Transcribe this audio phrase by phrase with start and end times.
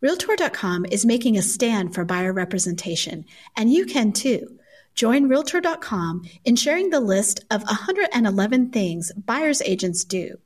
[0.00, 3.24] Realtor.com is making a stand for buyer representation,
[3.56, 4.58] and you can too.
[4.94, 10.38] Join Realtor.com in sharing the list of 111 things buyer's agents do.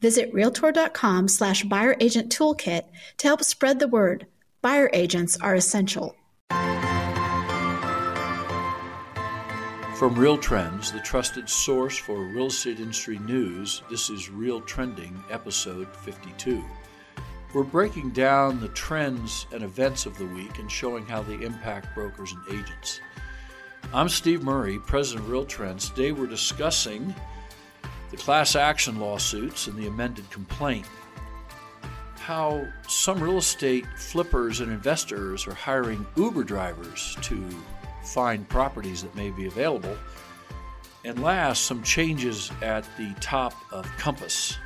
[0.00, 2.84] Visit Realtor.com slash buyer agent toolkit
[3.18, 4.26] to help spread the word.
[4.62, 6.16] Buyer agents are essential.
[9.96, 15.22] From Real Trends, the trusted source for real estate industry news, this is Real Trending,
[15.30, 16.64] episode 52.
[17.52, 21.96] We're breaking down the trends and events of the week and showing how they impact
[21.96, 23.00] brokers and agents.
[23.92, 25.90] I'm Steve Murray, president of Real Trends.
[25.90, 27.12] Today we're discussing
[28.12, 30.86] the class action lawsuits and the amended complaint.
[32.14, 37.44] How some real estate flippers and investors are hiring Uber drivers to
[38.04, 39.96] find properties that may be available.
[41.04, 44.56] And last, some changes at the top of Compass.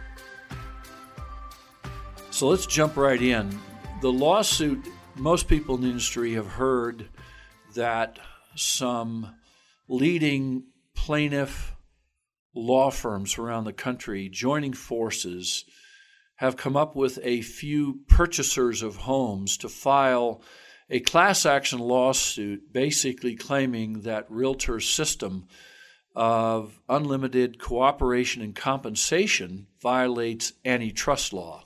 [2.34, 3.56] So let's jump right in.
[4.00, 7.08] The lawsuit, most people in the industry have heard
[7.76, 8.18] that
[8.56, 9.36] some
[9.86, 10.64] leading
[10.96, 11.76] plaintiff
[12.52, 15.64] law firms around the country joining forces
[16.34, 20.42] have come up with a few purchasers of homes to file
[20.90, 25.46] a class action lawsuit basically claiming that realtor's system
[26.16, 31.64] of unlimited cooperation and compensation violates antitrust law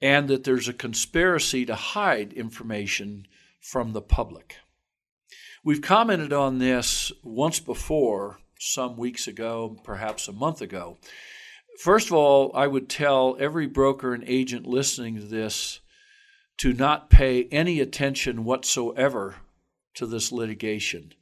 [0.00, 3.26] and that there's a conspiracy to hide information
[3.60, 4.56] from the public.
[5.64, 10.98] We've commented on this once before, some weeks ago, perhaps a month ago.
[11.80, 15.80] First of all, I would tell every broker and agent listening to this
[16.58, 19.36] to not pay any attention whatsoever
[19.94, 21.12] to this litigation.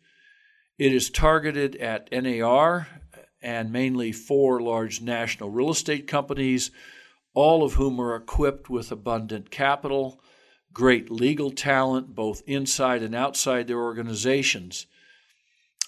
[0.78, 2.88] It is targeted at NAR
[3.42, 6.70] and mainly four large national real estate companies
[7.34, 10.20] all of whom are equipped with abundant capital,
[10.72, 14.86] great legal talent, both inside and outside their organizations.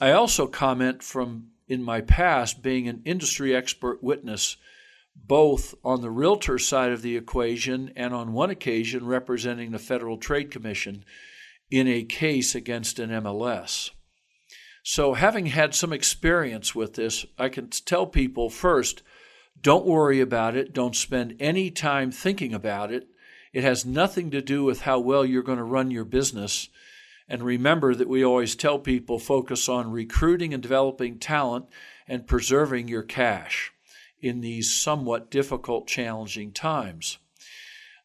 [0.01, 4.57] I also comment from in my past being an industry expert witness
[5.25, 10.19] both on the realtor side of the equation and on one occasion representing the Federal
[10.19, 11.05] Trade Commission
[11.71, 13.91] in a case against an MLS.
[14.83, 19.03] So, having had some experience with this, I can tell people first
[19.63, 20.73] don't worry about it.
[20.73, 23.09] Don't spend any time thinking about it.
[23.53, 26.69] It has nothing to do with how well you're going to run your business.
[27.29, 31.67] And remember that we always tell people focus on recruiting and developing talent
[32.07, 33.73] and preserving your cash
[34.21, 37.19] in these somewhat difficult, challenging times.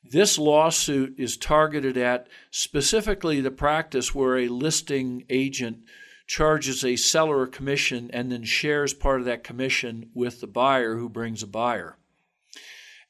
[0.04, 5.84] This lawsuit is targeted at specifically the practice where a listing agent
[6.31, 10.96] charges a seller a commission and then shares part of that commission with the buyer
[10.96, 11.97] who brings a buyer.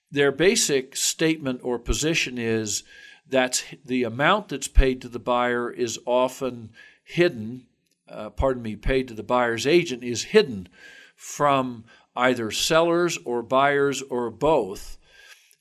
[0.09, 2.83] Their basic statement or position is
[3.29, 6.71] that the amount that's paid to the buyer is often
[7.03, 7.67] hidden,
[8.09, 10.67] uh, pardon me, paid to the buyer's agent is hidden
[11.15, 11.83] from
[12.15, 14.97] either sellers or buyers or both,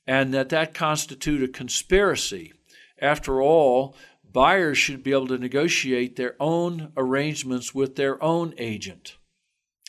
[0.06, 2.54] and that that constitute a conspiracy.
[2.98, 3.94] After all,
[4.32, 9.16] buyers should be able to negotiate their own arrangements with their own agent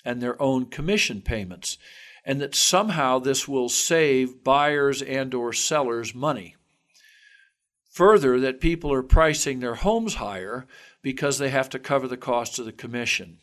[0.04, 1.78] and their own commission payments
[2.24, 6.56] and that somehow this will save buyers and or sellers money
[7.90, 10.66] further that people are pricing their homes higher
[11.02, 13.38] because they have to cover the cost of the commission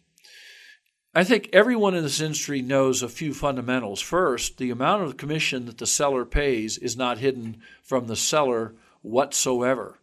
[1.15, 4.01] I think everyone in this industry knows a few fundamentals.
[4.01, 8.75] First, the amount of commission that the seller pays is not hidden from the seller
[9.03, 9.98] whatsoever.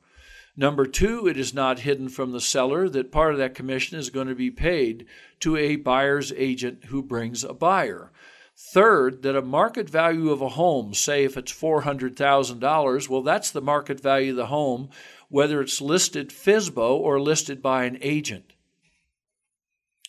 [0.57, 4.09] Number two, it is not hidden from the seller that part of that commission is
[4.09, 5.05] going to be paid
[5.41, 8.11] to a buyer's agent who brings a buyer.
[8.57, 13.61] Third, that a market value of a home, say if it's $400,000, well, that's the
[13.61, 14.89] market value of the home,
[15.27, 18.53] whether it's listed FSBO or listed by an agent.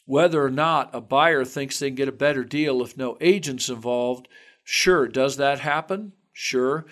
[0.05, 3.69] Whether or not a buyer thinks they can get a better deal if no agent's
[3.69, 4.29] involved,
[4.63, 6.13] sure, does that happen?
[6.33, 6.87] Sure,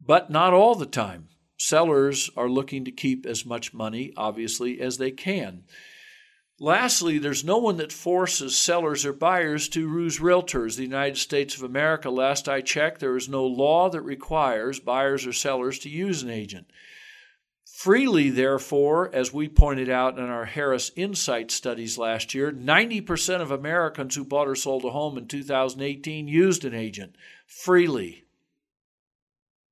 [0.00, 4.96] but not all the time sellers are looking to keep as much money, obviously, as
[4.96, 5.64] they can.
[6.60, 10.76] Lastly, there's no one that forces sellers or buyers to use realtors.
[10.76, 15.24] The United States of America, last I checked, there is no law that requires buyers
[15.24, 16.66] or sellers to use an agent.
[17.64, 23.52] Freely, therefore, as we pointed out in our Harris Insight studies last year, 90% of
[23.52, 27.14] Americans who bought or sold a home in 2018 used an agent
[27.46, 28.24] freely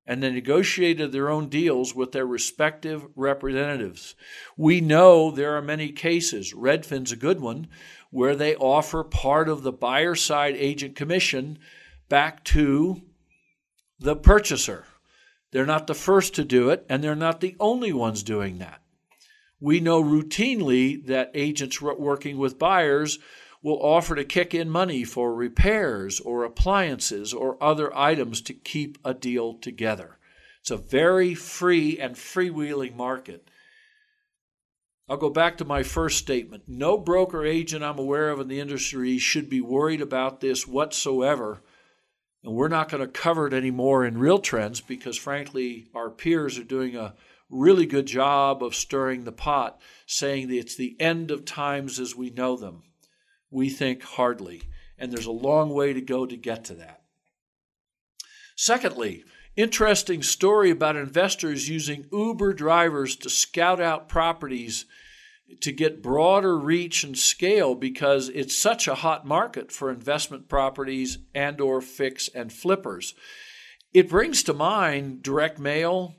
[0.07, 4.15] and they negotiated their own deals with their respective representatives.
[4.55, 7.67] We know there are many cases, Redfin's a good one,
[8.09, 11.59] where they offer part of the buyer side agent commission
[12.07, 13.01] back to
[13.99, 14.85] the purchaser.
[15.51, 18.81] They're not the first to do it, and they're not the only ones doing that.
[19.59, 23.19] We know routinely that agents working with buyers
[23.63, 28.97] will offer to kick in money for repairs or appliances or other items to keep
[29.03, 30.17] a deal together.
[30.61, 33.49] It's a very free and freewheeling market.
[35.09, 36.63] I'll go back to my first statement.
[36.67, 41.61] No broker agent I'm aware of in the industry should be worried about this whatsoever.
[42.43, 46.59] And we're not going to cover it anymore in real trends because, frankly, our peers
[46.59, 47.15] are doing a
[47.49, 52.15] really good job of stirring the pot, saying that it's the end of times as
[52.15, 52.83] we know them.
[53.49, 54.63] We think hardly,
[54.97, 57.01] and there's a long way to go to get to that.
[58.55, 59.23] Secondly,
[59.55, 64.85] interesting story about investors using Uber drivers to scout out properties
[65.61, 71.19] to get broader reach and scale because it's such a hot market for investment properties
[71.33, 73.13] and or fix and flippers.
[73.93, 76.15] It brings to mind direct mail,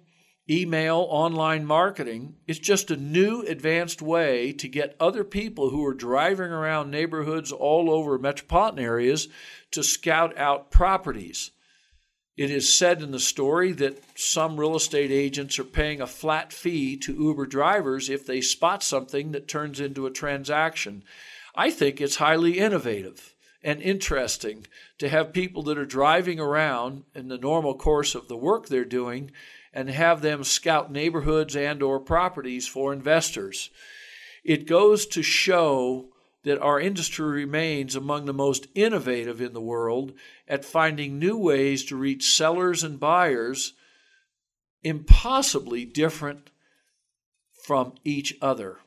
[0.51, 5.95] email, online marketing is just a new advanced way to get other people who are
[5.95, 9.29] driving around neighborhoods all over metropolitan areas
[9.71, 11.51] to scout out properties.
[12.37, 16.53] It is said in the story that some real estate agents are paying a flat
[16.53, 21.03] fee to Uber drivers if they spot something that turns into a transaction.
[21.55, 24.67] I think it's highly innovative and interesting
[24.99, 28.85] to have people that are driving around in the normal course of the work they're
[28.85, 29.33] doing
[29.73, 33.71] and have them scout neighborhoods and or properties for investors.
[34.45, 36.09] It goes to show
[36.45, 40.13] that our industry remains among the most innovative in the world
[40.47, 43.75] at finding new ways to reach sellers and buyers
[44.83, 46.51] impossibly different
[47.65, 48.79] from each other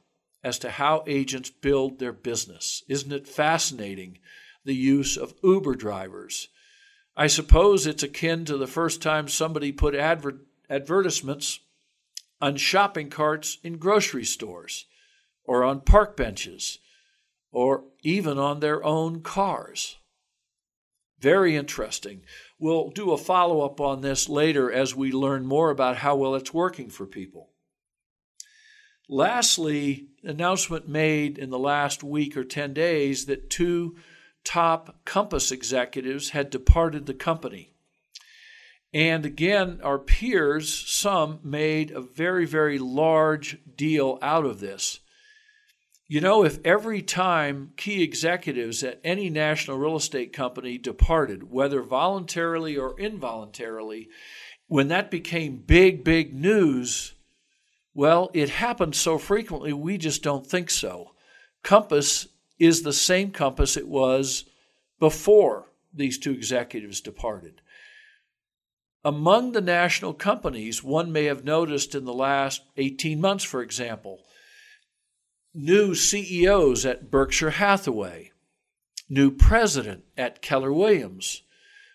[0.43, 2.83] as to how agents build their business.
[2.87, 4.17] Isn't it fascinating
[4.63, 6.47] the use of Uber drivers?
[7.15, 10.39] I suppose it's akin to the first time somebody put adver-
[10.71, 11.59] advertisements
[12.39, 14.85] on shopping carts in grocery stores
[15.43, 16.79] or on park benches
[17.51, 19.97] or even on their own cars.
[21.19, 22.21] Very interesting.
[22.57, 26.33] We'll do a follow up on this later as we learn more about how well
[26.33, 27.49] it's working for people.
[29.07, 33.97] Lastly, announcement made in the last week or 10 days that two
[34.43, 37.70] top Compass executives had departed the company.
[38.93, 44.99] And again, our peers, some made a very, very large deal out of this.
[46.07, 51.81] You know, if every time key executives at any national real estate company departed, whether
[51.81, 54.09] voluntarily or involuntarily,
[54.67, 57.13] when that became big, big news,
[57.93, 61.11] well, it happened so frequently we just don't think so.
[61.63, 62.27] Compass
[62.59, 64.45] is the same Compass it was
[64.99, 67.61] before these two executives departed.
[69.03, 74.19] Among the national companies, one may have noticed in the last 18 months, for example,
[75.53, 78.31] new CEOs at Berkshire Hathaway,
[79.09, 81.41] new president at Keller Williams,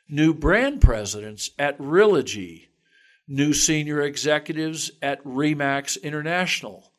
[0.09, 2.67] new brand presidents at Realogy,
[3.29, 6.93] new senior executives at Remax International,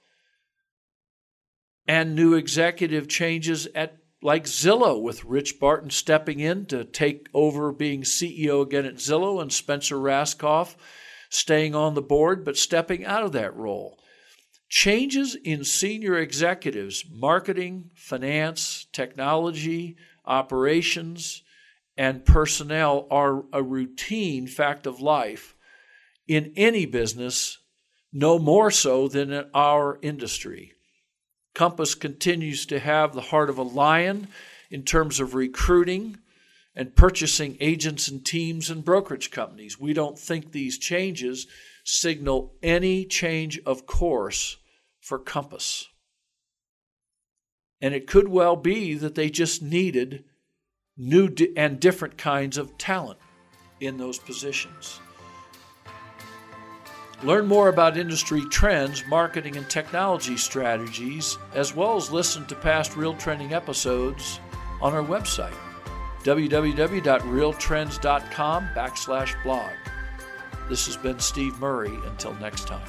[1.85, 7.71] and new executive changes at like Zillow, with Rich Barton stepping in to take over
[7.71, 10.75] being CEO again at Zillow, and Spencer Rascoff
[11.29, 13.99] staying on the board but stepping out of that role.
[14.69, 19.95] Changes in senior executives, marketing, finance, technology,
[20.25, 21.43] operations,
[21.95, 25.55] and personnel are a routine fact of life
[26.27, 27.59] in any business,
[28.11, 30.73] no more so than in our industry.
[31.57, 34.27] Compass continues to have the heart of a lion
[34.69, 36.19] in terms of recruiting
[36.75, 39.79] and purchasing agents and teams and brokerage companies.
[39.79, 41.47] We don't think these changes
[41.83, 44.57] signal any change of course
[45.01, 45.87] for Compass.
[47.81, 50.25] And it could well be that they just needed
[50.95, 53.17] new and different kinds of talent
[53.79, 54.99] in those positions.
[57.23, 62.95] Learn more about industry trends, marketing, and technology strategies, as well as listen to past
[62.95, 64.39] Real Trending episodes
[64.81, 65.55] on our website,
[66.23, 69.71] www.realtrends.com backslash blog.
[70.69, 71.97] This has been Steve Murray.
[72.05, 72.87] Until next time.